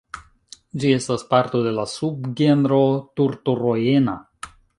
[0.83, 2.81] Ĝi estas parto de la subgenro
[3.21, 4.19] "Turturoena".